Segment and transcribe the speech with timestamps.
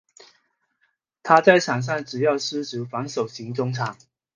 [1.21, 3.95] 他在场上主要司职防守型中场。